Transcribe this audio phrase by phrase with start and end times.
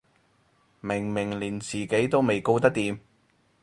[0.79, 2.97] 明明連自己都未顧得掂